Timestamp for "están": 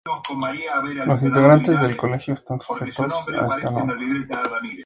2.33-2.59